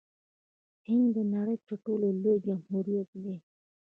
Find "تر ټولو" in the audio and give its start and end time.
1.67-2.07